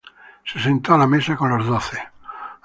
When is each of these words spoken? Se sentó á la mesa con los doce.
Se 0.49 0.57
sentó 0.65 0.89
á 0.95 1.01
la 1.01 1.05
mesa 1.15 1.37
con 1.37 1.51
los 1.55 1.67
doce. 1.67 1.99